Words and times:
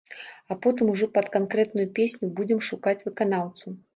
А 0.53 0.55
потым 0.63 0.87
ужо 0.93 1.07
пад 1.17 1.27
канкрэтную 1.35 1.85
песню 2.01 2.31
будзем 2.39 2.65
шукаць 2.71 2.97
выканаўцу. 3.07 3.67